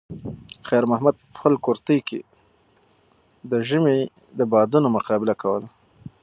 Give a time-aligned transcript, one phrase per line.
[0.67, 2.19] خیر محمد په خپل کورتۍ کې
[3.51, 3.99] د ژمي
[4.37, 5.67] د بادونو مقابله کوله.